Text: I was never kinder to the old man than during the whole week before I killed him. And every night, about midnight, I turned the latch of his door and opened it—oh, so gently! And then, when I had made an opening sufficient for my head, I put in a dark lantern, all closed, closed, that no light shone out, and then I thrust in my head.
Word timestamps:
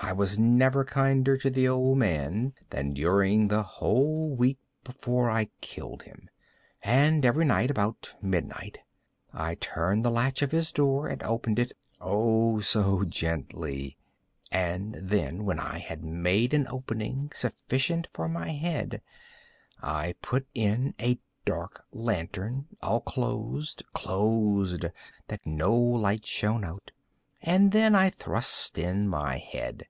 I 0.00 0.12
was 0.12 0.38
never 0.38 0.86
kinder 0.86 1.36
to 1.36 1.50
the 1.50 1.68
old 1.68 1.98
man 1.98 2.54
than 2.70 2.94
during 2.94 3.48
the 3.48 3.62
whole 3.62 4.34
week 4.34 4.58
before 4.82 5.28
I 5.28 5.50
killed 5.60 6.04
him. 6.04 6.30
And 6.82 7.26
every 7.26 7.44
night, 7.44 7.70
about 7.70 8.16
midnight, 8.22 8.78
I 9.34 9.56
turned 9.56 10.06
the 10.06 10.10
latch 10.10 10.40
of 10.40 10.50
his 10.50 10.72
door 10.72 11.08
and 11.08 11.22
opened 11.22 11.58
it—oh, 11.58 12.60
so 12.60 13.04
gently! 13.04 13.98
And 14.50 14.94
then, 14.94 15.44
when 15.44 15.60
I 15.60 15.78
had 15.78 16.02
made 16.02 16.54
an 16.54 16.66
opening 16.68 17.30
sufficient 17.34 18.06
for 18.10 18.30
my 18.30 18.48
head, 18.52 19.02
I 19.82 20.14
put 20.22 20.46
in 20.54 20.94
a 20.98 21.18
dark 21.44 21.82
lantern, 21.92 22.64
all 22.80 23.02
closed, 23.02 23.82
closed, 23.92 24.86
that 25.26 25.44
no 25.44 25.76
light 25.76 26.24
shone 26.24 26.64
out, 26.64 26.92
and 27.42 27.70
then 27.72 27.94
I 27.94 28.08
thrust 28.08 28.78
in 28.78 29.06
my 29.06 29.36
head. 29.36 29.86